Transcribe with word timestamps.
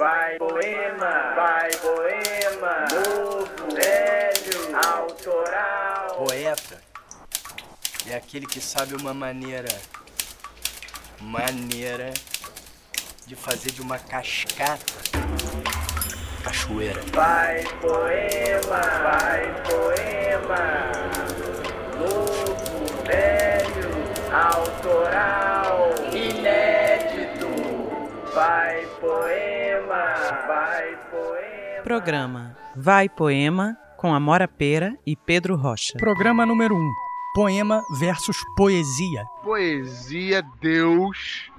vai 0.00 0.38
poema, 0.38 1.34
vai 1.36 1.70
poema, 1.76 2.86
novo, 2.90 3.46
velho, 3.74 4.74
autoral. 4.74 6.24
Poeta. 6.26 6.80
É 8.08 8.16
aquele 8.16 8.46
que 8.46 8.62
sabe 8.62 8.94
uma 8.94 9.12
maneira 9.12 9.68
maneira 11.20 12.14
de 13.26 13.36
fazer 13.36 13.72
de 13.72 13.82
uma 13.82 13.98
cascata 13.98 14.78
cachoeira. 16.42 17.02
Vai 17.12 17.62
poema, 17.82 18.80
vai 19.02 19.54
poema, 19.68 20.92
novo, 21.98 22.56
velho, 23.04 23.90
autoral, 24.32 25.69
vai 30.50 30.96
poema. 31.10 31.82
Programa 31.84 32.56
Vai 32.74 33.08
Poema 33.08 33.78
com 33.96 34.12
Amora 34.12 34.48
Pera 34.48 34.96
e 35.06 35.14
Pedro 35.14 35.54
Rocha. 35.54 35.96
Programa 35.96 36.44
número 36.44 36.74
1. 36.74 36.78
Um, 36.78 36.92
poema 37.34 37.82
versus 38.00 38.36
poesia. 38.56 39.24
Poesia, 39.44 40.42
Deus, 40.60 41.50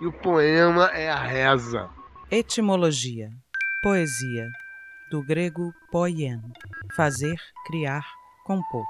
e 0.00 0.06
o 0.06 0.12
poema 0.12 0.86
é 0.86 1.08
a 1.08 1.22
reza. 1.22 1.88
Etimologia. 2.28 3.30
Poesia. 3.82 4.48
Do 5.12 5.22
grego 5.22 5.72
poien. 5.92 6.40
Fazer, 6.96 7.36
criar, 7.66 8.04
compor. 8.44 8.86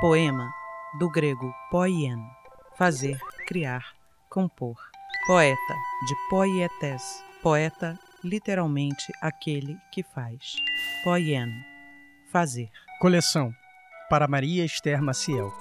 Poema. 0.00 0.50
Do 0.98 1.10
grego 1.10 1.52
poien. 1.70 2.18
Fazer, 2.78 3.18
criar, 3.46 3.84
compor. 4.30 4.76
Poeta. 5.26 5.74
De 6.08 6.14
poietes. 6.30 7.24
Poeta, 7.42 7.98
literalmente 8.22 9.12
aquele 9.20 9.78
que 9.90 10.02
faz. 10.02 10.56
Poien. 11.02 11.48
Fazer. 12.30 12.68
Coleção. 13.00 13.52
Para 14.08 14.28
Maria 14.28 14.64
Esther 14.64 15.02
Maciel. 15.02 15.52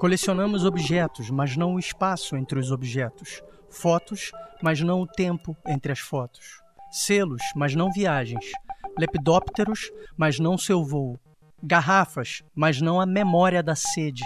Colecionamos 0.00 0.64
objetos, 0.64 1.30
mas 1.30 1.56
não 1.56 1.74
o 1.74 1.78
espaço 1.78 2.36
entre 2.36 2.58
os 2.58 2.70
objetos. 2.70 3.42
Fotos, 3.68 4.30
mas 4.62 4.80
não 4.80 5.00
o 5.00 5.06
tempo 5.06 5.56
entre 5.66 5.92
as 5.92 5.98
fotos. 5.98 6.62
Selos, 6.90 7.42
mas 7.56 7.74
não 7.74 7.90
viagens. 7.90 8.52
Lepidópteros, 8.98 9.90
mas 10.16 10.38
não 10.38 10.56
seu 10.56 10.84
voo. 10.84 11.18
Garrafas, 11.62 12.42
mas 12.54 12.80
não 12.80 13.00
a 13.00 13.06
memória 13.06 13.62
da 13.62 13.74
sede. 13.74 14.22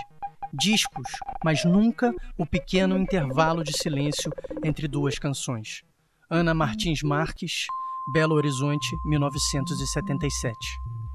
Discos, 0.53 1.11
mas 1.45 1.65
nunca 1.65 2.13
o 2.37 2.47
pequeno 2.47 2.99
intervalo 2.99 3.63
de 3.63 3.77
silêncio 3.77 4.33
entre 4.65 4.89
duas 4.89 5.19
canções. 5.19 5.83
Ana 6.31 6.53
Martins 6.53 7.03
Marques, 7.03 7.65
Belo 8.13 8.35
Horizonte, 8.35 8.97
1977. 9.05 10.57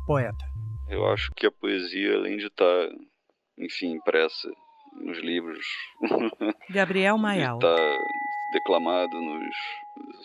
Poeta. 0.08 0.46
Eu 0.90 1.06
acho 1.08 1.32
que 1.36 1.46
a 1.46 1.52
poesia, 1.52 2.16
além 2.16 2.38
de 2.38 2.48
estar, 2.48 2.90
enfim, 3.58 3.92
impressa 3.92 4.50
nos 5.00 5.20
livros, 5.20 5.66
Gabriel 6.70 7.18
Maial. 7.18 7.60
de 7.60 7.66
estar 8.54 8.60
declamada 8.60 9.20
nos, 9.20 9.56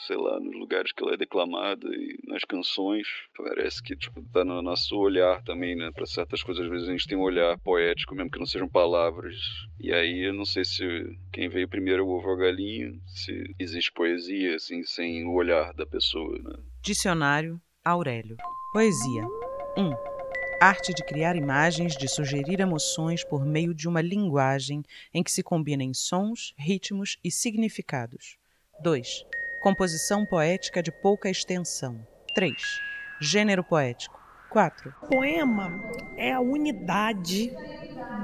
sei 0.07 0.17
lá, 0.17 0.39
nos 0.41 0.55
lugares 0.55 0.93
que 0.93 1.03
ela 1.03 1.15
é 1.15 1.17
declamada 1.17 1.87
e 1.89 2.19
nas 2.27 2.45
canções, 2.45 3.07
parece 3.37 3.83
que 3.83 3.97
tipo 3.97 4.23
tá 4.33 4.45
no 4.45 4.62
nosso 4.62 4.97
olhar 4.97 5.43
também, 5.43 5.77
né, 5.77 5.91
para 5.93 6.07
certas 6.07 6.43
coisas. 6.43 6.65
Às 6.65 6.71
vezes 6.71 6.89
a 6.89 6.93
gente 6.93 7.06
tem 7.06 7.17
um 7.17 7.23
olhar 7.23 7.59
poético, 7.59 8.15
mesmo 8.15 8.31
que 8.31 8.39
não 8.39 8.47
sejam 8.47 8.69
palavras. 8.69 9.34
E 9.81 9.93
aí 9.93 10.27
eu 10.27 10.34
não 10.34 10.45
sei 10.45 10.65
se 10.65 10.84
quem 11.33 11.49
veio 11.49 11.69
primeiro 11.69 12.06
o 12.06 12.11
ovo 12.11 12.29
ou 12.29 12.34
a 12.34 12.39
galinha, 12.39 12.93
se 13.06 13.55
existe 13.59 13.93
poesia 13.93 14.56
assim 14.56 14.83
sem 14.83 15.25
o 15.27 15.33
olhar 15.33 15.73
da 15.75 15.87
pessoa, 15.87 16.39
né? 16.39 16.56
Dicionário 16.83 17.61
Aurélio. 17.84 18.37
Poesia. 18.73 19.25
1. 19.77 19.83
Um, 19.83 20.17
arte 20.61 20.92
de 20.92 21.05
criar 21.05 21.37
imagens, 21.37 21.97
de 21.97 22.09
sugerir 22.09 22.61
emoções 22.61 23.23
por 23.23 23.45
meio 23.47 23.73
de 23.73 23.88
uma 23.88 24.00
linguagem 24.00 24.82
em 25.15 25.22
que 25.22 25.31
se 25.31 25.43
combinem 25.43 25.94
sons, 25.94 26.53
ritmos 26.59 27.19
e 27.22 27.31
significados. 27.31 28.37
2. 28.81 29.25
Composição 29.60 30.27
poética 30.27 30.82
de 30.82 30.91
pouca 30.91 31.31
extensão. 31.31 32.05
3. 32.34 32.55
Gênero 33.21 33.62
poético. 33.62 34.19
4. 34.50 34.94
Poema 35.09 35.78
é 36.16 36.32
a 36.32 36.41
unidade 36.41 37.53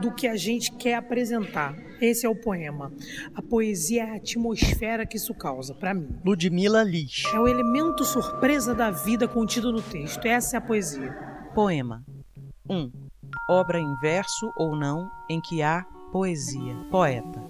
do 0.01 0.13
que 0.13 0.27
a 0.27 0.37
gente 0.37 0.73
quer 0.73 0.95
apresentar. 0.95 1.77
Esse 2.01 2.27
é 2.27 2.29
o 2.29 2.35
poema. 2.35 2.93
A 3.35 3.43
poesia 3.43 4.05
é 4.05 4.11
a 4.11 4.17
atmosfera 4.17 5.07
que 5.07 5.17
isso 5.19 5.35
causa, 5.35 5.75
para 5.75 5.93
mim. 5.93 6.19
Ludmila 6.25 6.83
Liz. 6.83 7.25
É 7.33 7.39
o 7.39 7.47
elemento 7.47 8.05
surpresa 8.05 8.75
da 8.75 8.91
vida 8.91 9.29
contido 9.29 9.71
no 9.71 9.83
texto. 9.83 10.27
Essa 10.27 10.57
é 10.57 10.59
a 10.59 10.63
poesia. 10.63 11.13
Poema. 11.55 12.05
1. 12.69 12.75
Um, 12.75 12.91
obra 13.49 13.79
em 13.79 13.95
verso 14.01 14.53
ou 14.57 14.75
não 14.75 15.11
em 15.29 15.41
que 15.41 15.63
há 15.63 15.85
poesia. 16.11 16.75
Poeta. 16.91 17.43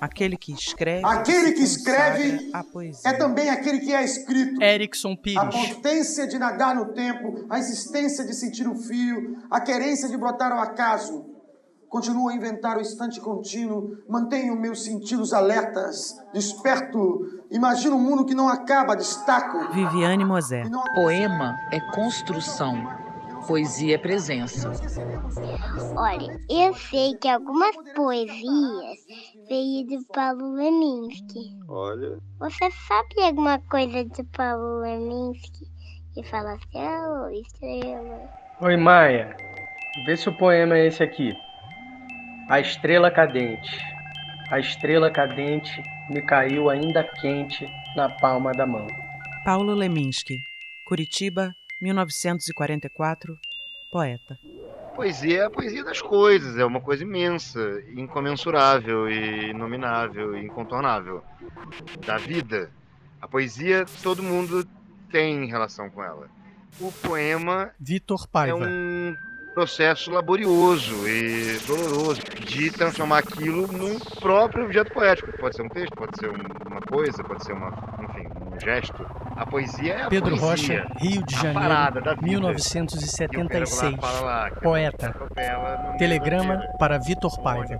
Aquele 0.00 0.36
que 0.36 0.52
escreve. 0.52 1.04
Aquele 1.04 1.52
que 1.52 1.62
escreve 1.62 2.50
a 2.54 2.64
poesia. 2.64 3.10
é 3.10 3.12
também 3.12 3.50
aquele 3.50 3.80
que 3.80 3.92
é 3.92 4.02
escrito. 4.02 4.62
Erickson 4.62 5.14
Pires. 5.14 5.38
A 5.42 5.46
potência 5.46 6.26
de 6.26 6.38
nadar 6.38 6.74
no 6.74 6.86
tempo, 6.94 7.44
a 7.50 7.58
existência 7.58 8.24
de 8.24 8.34
sentir 8.34 8.66
o 8.66 8.74
fio, 8.74 9.36
a 9.50 9.60
querência 9.60 10.08
de 10.08 10.16
brotar 10.16 10.52
ao 10.52 10.60
acaso. 10.60 11.26
Continuo 11.90 12.28
a 12.28 12.34
inventar 12.34 12.78
o 12.78 12.80
instante 12.80 13.20
contínuo, 13.20 13.98
mantenho 14.08 14.54
meus 14.54 14.84
sentidos 14.84 15.32
alertas, 15.32 16.16
desperto, 16.32 17.42
imagino 17.50 17.96
um 17.96 18.00
mundo 18.00 18.24
que 18.24 18.34
não 18.34 18.48
acaba, 18.48 18.94
destaco. 18.94 19.72
Viviane 19.74 20.24
Mosé. 20.24 20.62
Poema 20.94 21.58
é 21.72 21.80
construção, 21.92 22.76
poesia 23.46 23.94
é 23.94 23.98
presença. 23.98 24.70
Olha, 25.96 26.38
eu 26.48 26.74
sei 26.74 27.14
que 27.16 27.28
algumas 27.28 27.76
poesias 27.94 28.98
veio 29.48 29.86
de 29.86 29.98
Paulo 30.12 30.54
Leminski. 30.54 31.56
Olha. 31.68 32.18
Você 32.38 32.70
sabe 32.70 33.22
alguma 33.22 33.58
coisa 33.70 34.04
de 34.04 34.22
Paulo 34.24 34.80
Leminski? 34.80 35.66
Que 36.14 36.22
fala 36.24 36.58
céu, 36.72 37.30
estrela. 37.30 38.30
Oi, 38.60 38.76
Maia. 38.76 39.36
Vê 40.06 40.16
se 40.16 40.28
o 40.28 40.36
poema 40.36 40.76
é 40.76 40.86
esse 40.86 41.02
aqui. 41.02 41.32
A 42.48 42.60
estrela 42.60 43.10
cadente. 43.10 43.78
A 44.50 44.58
estrela 44.58 45.10
cadente 45.10 45.82
me 46.10 46.20
caiu 46.22 46.68
ainda 46.68 47.04
quente 47.20 47.68
na 47.94 48.08
palma 48.08 48.52
da 48.52 48.66
mão. 48.66 48.86
Paulo 49.44 49.74
Leminski, 49.74 50.36
Curitiba, 50.86 51.52
1944, 51.80 53.38
poeta. 53.90 54.38
Poesia 54.94 55.38
é 55.38 55.44
a 55.46 55.50
poesia 55.50 55.82
das 55.82 56.02
coisas, 56.02 56.58
é 56.58 56.64
uma 56.64 56.80
coisa 56.80 57.02
imensa, 57.02 57.82
incomensurável, 57.96 59.08
e 59.08 59.50
inominável, 59.50 60.36
e 60.36 60.44
incontornável. 60.44 61.24
Da 62.04 62.18
vida. 62.18 62.70
A 63.20 63.26
poesia, 63.26 63.86
todo 64.02 64.22
mundo 64.22 64.66
tem 65.10 65.46
relação 65.46 65.88
com 65.90 66.02
ela. 66.02 66.28
O 66.78 66.92
poema 66.92 67.72
Vitor 67.78 68.28
Paiva. 68.28 68.64
é 68.64 68.68
um 68.68 69.16
processo 69.54 70.10
laborioso 70.10 71.06
e 71.08 71.58
doloroso 71.66 72.20
de 72.46 72.70
transformar 72.70 73.18
aquilo 73.18 73.66
num 73.66 73.98
próprio 74.20 74.64
objeto 74.64 74.92
poético. 74.92 75.32
Pode 75.38 75.56
ser 75.56 75.62
um 75.62 75.68
texto, 75.68 75.94
pode 75.94 76.18
ser 76.18 76.30
uma 76.30 76.80
coisa, 76.80 77.22
pode 77.24 77.44
ser 77.44 77.52
uma, 77.52 77.68
enfim, 78.02 78.28
um 78.54 78.60
gesto. 78.60 79.06
A 79.36 79.46
poesia 79.46 79.94
é 79.94 80.02
a 80.02 80.08
Pedro 80.08 80.36
poesia. 80.36 80.82
Rocha, 80.82 80.94
Rio 80.98 81.24
de 81.24 81.34
Janeiro, 81.34 82.02
da 82.02 82.14
vida. 82.14 82.26
1976. 82.26 83.32
E 83.32 83.96
o 83.96 83.98
cara 83.98 84.12
fala 84.12 84.20
lá, 84.20 84.50
que 84.50 84.60
Poeta. 84.60 85.14
Telegrama 85.98 86.62
para 86.78 86.98
Vitor 86.98 87.40
Paiva. 87.42 87.78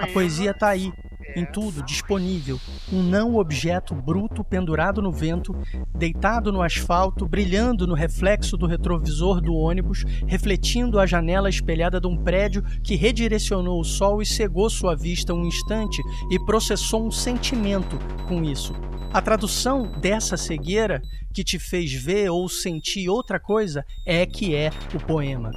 A 0.00 0.06
poesia 0.08 0.52
está 0.52 0.68
aí, 0.68 0.92
em 1.36 1.44
tudo, 1.44 1.82
disponível. 1.82 2.60
Um 2.92 3.02
não 3.02 3.36
objeto 3.36 3.94
bruto 3.94 4.44
pendurado 4.44 5.00
no 5.00 5.12
vento, 5.12 5.54
deitado 5.94 6.52
no 6.52 6.62
asfalto, 6.62 7.26
brilhando 7.26 7.86
no 7.86 7.94
reflexo 7.94 8.56
do 8.56 8.66
retrovisor 8.66 9.40
do 9.40 9.54
ônibus, 9.54 10.04
refletindo 10.26 10.98
a 10.98 11.06
janela 11.06 11.48
espelhada 11.48 12.00
de 12.00 12.06
um 12.06 12.16
prédio 12.16 12.62
que 12.82 12.96
redirecionou 12.96 13.80
o 13.80 13.84
sol 13.84 14.22
e 14.22 14.26
cegou 14.26 14.68
sua 14.68 14.94
vista 14.94 15.34
um 15.34 15.44
instante 15.44 16.02
e 16.30 16.38
processou 16.44 17.06
um 17.06 17.10
sentimento 17.10 17.98
com 18.28 18.42
isso. 18.42 18.74
A 19.12 19.20
tradução 19.20 19.92
dessa 20.00 20.38
cegueira 20.38 21.02
que 21.34 21.44
te 21.44 21.58
fez 21.58 21.92
ver 21.92 22.30
ou 22.30 22.48
sentir 22.48 23.08
outra 23.08 23.38
coisa 23.38 23.84
é 24.06 24.24
que 24.24 24.54
é 24.54 24.70
o 24.94 24.98
poema. 24.98 25.50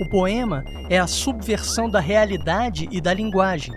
O 0.00 0.08
poema 0.08 0.64
é 0.88 0.98
a 0.98 1.06
subversão 1.06 1.88
da 1.88 2.00
realidade 2.00 2.88
e 2.90 3.00
da 3.00 3.12
linguagem. 3.12 3.74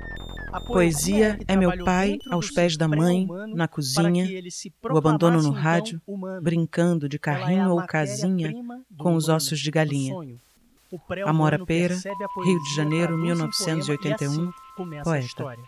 A 0.52 0.62
Poesia 0.62 1.38
é 1.48 1.56
meu 1.56 1.84
pai 1.84 2.18
aos 2.32 2.50
pés 2.50 2.78
da 2.78 2.88
mãe, 2.88 3.28
na 3.54 3.68
cozinha, 3.68 4.26
o 4.90 4.98
abandono 4.98 5.42
no 5.42 5.52
rádio, 5.52 6.00
então, 6.02 6.16
humano. 6.16 6.42
brincando 6.42 7.10
de 7.10 7.18
é 7.18 7.20
carrinho 7.20 7.72
ou 7.72 7.86
casinha 7.86 8.54
com 8.98 9.16
os 9.16 9.28
ossos 9.28 9.60
de 9.60 9.70
galinha. 9.70 10.16
Amora 11.26 11.64
Pera, 11.66 11.96
Rio 12.44 12.64
de 12.64 12.76
Janeiro, 12.76 13.18
traduz 13.18 13.40
em 13.40 13.50
poema, 13.50 14.24
1981, 14.24 14.46
e 14.46 14.98
assim 14.98 15.28
poeta. 15.36 15.60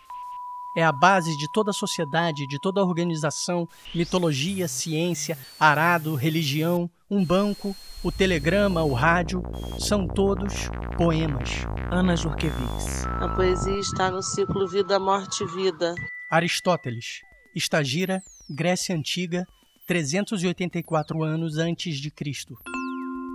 é 0.78 0.84
a 0.84 0.94
base 0.94 1.38
de 1.38 1.52
toda 1.52 1.72
a 1.72 1.74
sociedade, 1.74 2.48
de 2.48 2.58
toda 2.60 2.80
a 2.80 2.86
organização, 2.86 3.68
mitologia, 3.94 4.68
ciência, 4.70 5.38
arado, 5.60 6.16
religião, 6.16 6.90
um 7.12 7.26
banco, 7.26 7.76
o 8.02 8.12
telegrama, 8.14 8.82
o 8.84 8.94
rádio, 8.94 9.44
são 9.78 10.08
todos 10.08 10.70
poemas. 10.98 11.50
Ana 11.92 12.16
Jurkevics. 12.16 12.99
A 13.22 13.28
poesia 13.28 13.78
está 13.78 14.10
no 14.10 14.24
ciclo 14.24 14.66
vida-morte-vida. 14.66 15.94
Aristóteles, 16.32 17.20
Estagira, 17.54 18.24
Grécia 18.50 18.96
Antiga, 18.96 19.46
384 19.86 21.22
anos 21.22 21.58
antes 21.58 21.98
de 21.98 22.10
Cristo. 22.10 22.58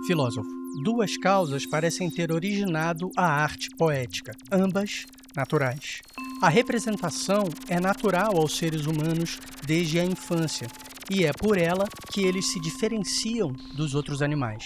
Filósofo. 0.07 0.49
Duas 0.83 1.15
causas 1.17 1.67
parecem 1.67 2.09
ter 2.09 2.31
originado 2.31 3.11
a 3.15 3.27
arte 3.27 3.69
poética, 3.77 4.31
ambas 4.51 5.05
naturais. 5.35 6.01
A 6.41 6.49
representação 6.49 7.43
é 7.69 7.79
natural 7.79 8.37
aos 8.37 8.57
seres 8.57 8.87
humanos 8.87 9.37
desde 9.67 9.99
a 9.99 10.03
infância, 10.03 10.65
e 11.11 11.25
é 11.25 11.31
por 11.31 11.59
ela 11.59 11.85
que 12.11 12.23
eles 12.23 12.51
se 12.51 12.59
diferenciam 12.59 13.51
dos 13.75 13.93
outros 13.93 14.23
animais. 14.23 14.63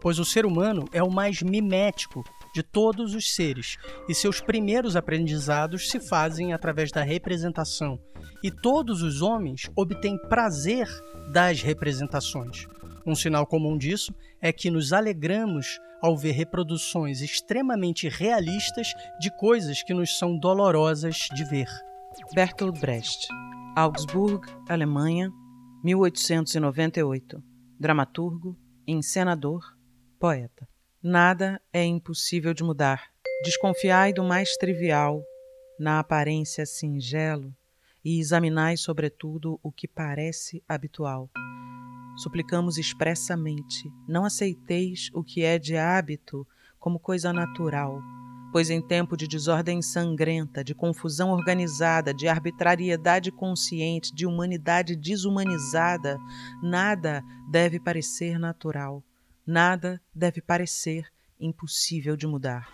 Pois 0.00 0.20
o 0.20 0.24
ser 0.24 0.46
humano 0.46 0.88
é 0.92 1.02
o 1.02 1.10
mais 1.10 1.42
mimético 1.42 2.24
de 2.54 2.62
todos 2.62 3.14
os 3.14 3.34
seres, 3.34 3.76
e 4.08 4.14
seus 4.14 4.40
primeiros 4.40 4.96
aprendizados 4.96 5.90
se 5.90 6.00
fazem 6.00 6.52
através 6.52 6.90
da 6.90 7.02
representação, 7.02 7.98
e 8.42 8.50
todos 8.50 9.02
os 9.02 9.22
homens 9.22 9.70
obtêm 9.76 10.18
prazer 10.28 10.88
das 11.32 11.62
representações. 11.62 12.66
Um 13.06 13.14
sinal 13.14 13.46
comum 13.46 13.76
disso 13.76 14.14
é 14.40 14.52
que 14.52 14.70
nos 14.70 14.92
alegramos 14.92 15.80
ao 16.00 16.16
ver 16.16 16.32
reproduções 16.32 17.20
extremamente 17.20 18.08
realistas 18.08 18.92
de 19.20 19.30
coisas 19.36 19.82
que 19.82 19.94
nos 19.94 20.18
são 20.18 20.36
dolorosas 20.36 21.28
de 21.32 21.44
ver. 21.44 21.68
Bertolt 22.34 22.78
Brecht, 22.80 23.28
Augsburg, 23.76 24.46
Alemanha, 24.68 25.30
1898. 25.84 27.42
Dramaturgo, 27.78 28.56
encenador, 28.86 29.62
poeta. 30.18 30.71
Nada 31.04 31.60
é 31.72 31.84
impossível 31.84 32.54
de 32.54 32.62
mudar. 32.62 33.10
Desconfiai 33.42 34.12
do 34.12 34.22
mais 34.22 34.56
trivial, 34.56 35.20
na 35.76 35.98
aparência 35.98 36.64
singelo, 36.64 37.52
e 38.04 38.20
examinai, 38.20 38.76
sobretudo, 38.76 39.58
o 39.64 39.72
que 39.72 39.88
parece 39.88 40.62
habitual. 40.68 41.28
Suplicamos 42.18 42.78
expressamente: 42.78 43.90
não 44.06 44.24
aceiteis 44.24 45.10
o 45.12 45.24
que 45.24 45.42
é 45.42 45.58
de 45.58 45.76
hábito 45.76 46.46
como 46.78 47.00
coisa 47.00 47.32
natural, 47.32 48.00
pois 48.52 48.70
em 48.70 48.80
tempo 48.80 49.16
de 49.16 49.26
desordem 49.26 49.82
sangrenta, 49.82 50.62
de 50.62 50.72
confusão 50.72 51.32
organizada, 51.32 52.14
de 52.14 52.28
arbitrariedade 52.28 53.32
consciente, 53.32 54.14
de 54.14 54.24
humanidade 54.24 54.94
desumanizada, 54.94 56.16
nada 56.62 57.24
deve 57.50 57.80
parecer 57.80 58.38
natural, 58.38 59.02
nada 59.46 60.00
deve 60.14 60.40
parecer 60.40 61.06
impossível 61.38 62.16
de 62.16 62.26
mudar. 62.26 62.68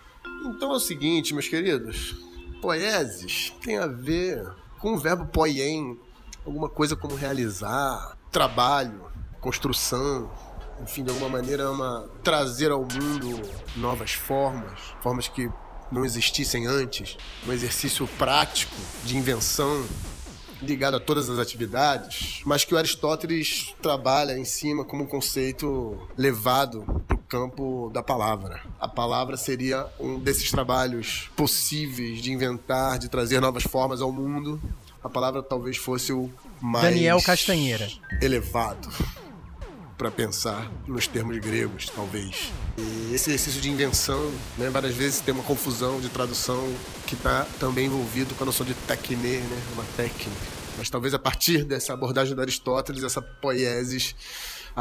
Então 0.45 0.71
é 0.71 0.75
o 0.75 0.79
seguinte, 0.79 1.33
meus 1.33 1.47
queridos, 1.47 2.15
poeses 2.61 3.53
tem 3.61 3.77
a 3.77 3.87
ver 3.87 4.45
com 4.79 4.93
o 4.93 4.97
verbo 4.97 5.25
poien, 5.25 5.99
alguma 6.45 6.69
coisa 6.69 6.95
como 6.95 7.15
realizar, 7.15 8.17
trabalho, 8.31 9.11
construção, 9.41 10.31
enfim, 10.81 11.03
de 11.03 11.09
alguma 11.09 11.29
maneira 11.29 11.63
é 11.63 11.69
uma 11.69 12.09
trazer 12.23 12.71
ao 12.71 12.81
mundo 12.81 13.41
novas 13.75 14.13
formas, 14.13 14.79
formas 15.01 15.27
que 15.27 15.49
não 15.91 16.05
existissem 16.05 16.67
antes, 16.67 17.17
um 17.47 17.51
exercício 17.51 18.07
prático 18.17 18.75
de 19.03 19.17
invenção 19.17 19.85
ligado 20.61 20.97
a 20.97 20.99
todas 20.99 21.29
as 21.29 21.39
atividades, 21.39 22.41
mas 22.45 22.63
que 22.63 22.73
o 22.73 22.77
Aristóteles 22.77 23.73
trabalha 23.81 24.37
em 24.37 24.45
cima 24.45 24.83
como 24.83 25.03
um 25.03 25.07
conceito 25.07 25.97
levado 26.17 26.83
para 27.07 27.15
o 27.15 27.19
campo 27.19 27.89
da 27.93 28.03
palavra. 28.03 28.61
A 28.79 28.87
palavra 28.87 29.37
seria 29.37 29.85
um 29.99 30.19
desses 30.19 30.51
trabalhos 30.51 31.29
possíveis 31.35 32.21
de 32.21 32.31
inventar, 32.31 32.99
de 32.99 33.09
trazer 33.09 33.39
novas 33.39 33.63
formas 33.63 34.01
ao 34.01 34.11
mundo. 34.11 34.61
A 35.03 35.09
palavra 35.09 35.41
talvez 35.41 35.77
fosse 35.77 36.11
o 36.11 36.29
mais 36.59 36.83
Daniel 36.83 37.21
Castanheira. 37.21 37.87
elevado 38.21 38.89
para 39.99 40.09
pensar 40.09 40.71
nos 40.87 41.07
termos 41.07 41.37
gregos, 41.39 41.91
talvez. 41.93 42.53
E 42.77 43.13
esse 43.13 43.29
exercício 43.29 43.59
de 43.59 43.69
invenção, 43.69 44.31
né, 44.57 44.69
várias 44.69 44.95
vezes 44.95 45.19
tem 45.19 45.33
uma 45.33 45.43
confusão 45.43 45.99
de 45.99 46.07
tradução 46.07 46.73
que 47.05 47.15
está 47.15 47.45
também 47.59 47.87
envolvido 47.87 48.33
com 48.33 48.43
a 48.43 48.45
noção 48.45 48.65
de 48.65 48.73
tecne, 48.73 49.39
né, 49.39 49.61
uma 49.73 49.83
técnica. 49.97 50.29
Mas 50.77 50.89
talvez 50.89 51.13
a 51.13 51.19
partir 51.19 51.65
dessa 51.65 51.91
abordagem 51.91 52.33
do 52.33 52.41
Aristóteles, 52.41 53.03
essa 53.03 53.21
poiesis 53.21 54.15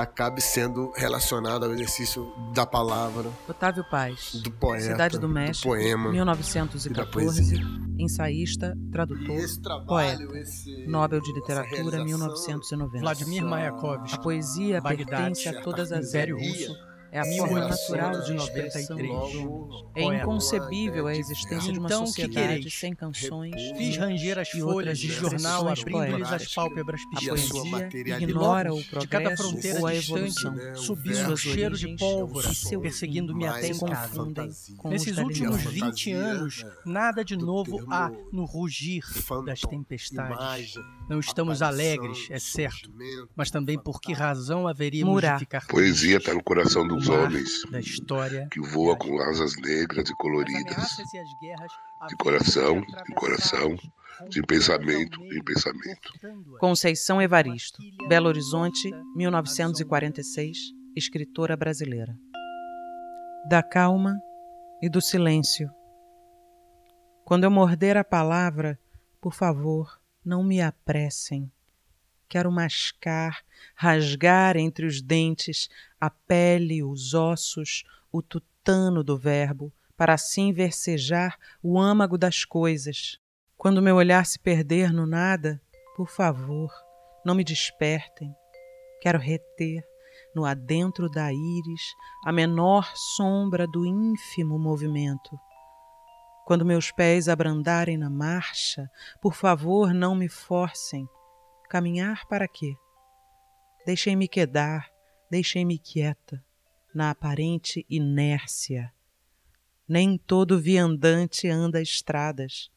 acabe 0.01 0.41
sendo 0.41 0.93
relacionada 0.97 1.67
ao 1.67 1.73
exercício 1.73 2.33
da 2.55 2.65
palavra. 2.65 3.31
Otávio 3.49 3.85
Paz, 3.91 4.37
do 4.43 4.51
poeta, 4.51 4.85
Cidade 4.85 5.19
do 5.19 5.29
México, 5.29 5.69
do 5.69 5.75
poema, 5.75 6.11
1914, 6.11 7.57
ensaísta, 7.99 8.77
tradutor, 8.93 9.37
esse 9.37 9.61
trabalho, 9.61 9.87
poeta, 10.29 10.39
esse, 10.39 10.87
Nobel 10.87 11.21
de 11.21 11.33
Literatura, 11.33 12.05
1990. 12.05 13.01
Vladimir 13.01 13.45
Mayakovsky. 13.45 14.15
A 14.15 14.19
poesia 14.19 14.81
Bagdad, 14.81 15.09
pertence 15.09 15.49
a 15.49 15.61
todas 15.63 15.91
as 15.91 16.09
Império 16.09 16.37
épocas. 16.37 16.69
Russo, 16.69 16.88
É 17.11 17.21
a 17.21 17.25
forma 17.25 17.61
natural 17.61 18.21
de 18.23 18.35
expressão 18.37 18.97
1893. 18.97 19.09
dos 19.09 19.35
homens. 19.35 19.85
É 19.95 20.03
Poeta. 20.03 20.23
inconcebível 20.23 21.07
a 21.07 21.15
existência 21.17 21.73
de 21.73 21.79
uma 21.79 21.89
Então, 21.89 22.05
que 22.05 22.11
sociedade 22.11 22.71
sem 22.71 22.95
canções 22.95 23.55
Fiz 23.77 23.97
ranger 23.97 24.39
as 24.39 24.51
folhas 24.51 24.99
de 24.99 25.09
jornal, 25.09 25.69
abrindo-lhes 25.69 26.33
as 26.33 26.55
pálpebras 26.55 27.01
A 27.17 27.21
poesia 27.21 27.89
ignora 28.19 28.75
o 28.75 28.83
de 28.83 29.07
cada 29.09 29.35
progresso 29.35 29.43
fronteira 29.43 29.81
ou 29.81 29.87
a 29.87 29.95
evolução. 29.95 30.53
né, 30.53 30.75
subiu 30.75 31.15
Suas 31.15 31.29
um 31.31 31.37
cheiro 31.37 31.77
de 31.77 31.97
pólvora, 31.97 32.49
e 32.73 32.79
perseguindo-me 32.79 33.47
até 33.47 33.69
em 33.69 33.79
casa. 33.79 34.09
confundem 34.09 34.51
com 34.77 34.89
Nesses 34.91 35.19
últimos 35.19 35.65
lenda. 35.65 35.71
20 35.71 36.13
anos, 36.13 36.67
nada 36.85 37.25
de 37.25 37.37
novo 37.37 37.85
há 37.91 38.11
no 38.33 38.45
rugir 38.45 39.03
das 39.45 39.61
tempestades. 39.61 40.75
Não 41.09 41.19
estamos 41.21 41.63
alegres, 41.63 42.27
é 42.31 42.39
certo, 42.39 42.91
mas 43.35 43.51
também 43.51 43.79
por 43.79 44.01
que 44.01 44.13
razão 44.13 44.69
haveríamos 44.69 45.15
Murá. 45.15 45.35
de 45.35 45.41
ficar 45.41 45.67
Poesia 45.67 46.19
está 46.19 46.35
no 46.35 46.43
coração 46.43 46.87
dos 46.99 47.09
homens, 47.09 47.63
da 47.71 47.79
história 47.79 48.49
que 48.51 48.61
voa 48.61 48.97
com 48.97 49.21
asas 49.21 49.57
negras 49.57 50.11
e 50.11 50.15
coloridas, 50.15 50.97
de 52.09 52.17
coração 52.17 52.79
em 52.79 53.15
coração, 53.15 53.77
de 54.29 54.43
pensamento 54.43 55.23
em 55.27 55.43
pensamento. 55.45 56.13
Conceição 56.59 57.23
Evaristo, 57.23 57.81
Belo 58.09 58.27
Horizonte, 58.27 58.91
1946, 59.15 60.59
escritora 60.97 61.57
brasileira. 61.57 62.19
Da 63.49 63.63
calma 63.63 64.19
e 64.83 64.89
do 64.89 65.01
silêncio. 65.01 65.71
Quando 67.25 67.45
eu 67.45 67.51
morder 67.51 67.97
a 67.97 68.03
palavra, 68.03 68.77
por 69.21 69.33
favor, 69.33 70.01
não 70.25 70.43
me 70.43 70.61
apressem. 70.61 71.49
Quero 72.29 72.53
mascar, 72.53 73.43
rasgar 73.75 74.57
entre 74.57 74.85
os 74.85 75.01
dentes 75.01 75.71
a 76.01 76.11
pele, 76.11 76.83
os 76.83 77.15
ossos, 77.15 77.85
o 78.13 78.21
tutano 78.21 79.03
do 79.03 79.17
verbo, 79.17 79.73
para 79.97 80.15
assim 80.15 80.53
versejar 80.53 81.39
o 81.63 81.81
âmago 81.81 82.19
das 82.19 82.45
coisas. 82.45 83.19
Quando 83.57 83.83
meu 83.83 83.97
olhar 83.97 84.27
se 84.27 84.39
perder 84.39 84.93
no 84.93 85.07
nada, 85.07 85.61
por 85.97 86.09
favor, 86.09 86.71
não 87.25 87.35
me 87.35 87.43
despertem. 87.43 88.33
Quero 89.01 89.19
reter, 89.19 89.83
no 90.35 90.45
adentro 90.45 91.09
da 91.09 91.33
íris, 91.33 91.83
a 92.25 92.31
menor 92.31 92.93
sombra 93.17 93.67
do 93.67 93.87
ínfimo 93.87 94.59
movimento. 94.59 95.39
Quando 96.45 96.65
meus 96.65 96.91
pés 96.91 97.29
abrandarem 97.29 97.97
na 97.97 98.09
marcha, 98.09 98.91
por 99.21 99.35
favor, 99.35 99.93
não 99.93 100.15
me 100.15 100.29
forcem. 100.29 101.09
Caminhar 101.69 102.27
para 102.29 102.49
quê? 102.49 102.75
Deixem-me 103.85 104.27
quedar, 104.27 104.91
deixem-me 105.31 105.79
quieta, 105.79 106.43
na 106.95 107.11
aparente 107.11 107.85
inércia. 107.91 108.91
Nem 109.87 110.17
todo 110.17 110.59
viandante 110.59 111.47
anda 111.47 111.83
estradas. 111.83 112.71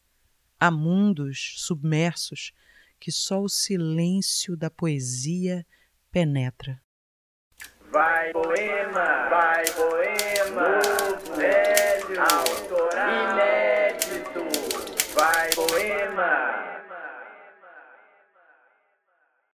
Há 0.60 0.70
mundos 0.70 1.54
submersos 1.56 2.52
que 3.00 3.10
só 3.10 3.40
o 3.40 3.48
silêncio 3.48 4.56
da 4.58 4.68
poesia 4.68 5.66
penetra. 6.10 6.78
Vai 7.90 8.30
poema, 8.32 9.28
vai 9.30 9.64
poema, 9.70 10.68
novo, 10.68 11.34
velho, 11.34 12.20
autoral, 12.20 13.32
inédito. 13.32 14.40
Vai 15.14 15.50
poema. 15.50 16.61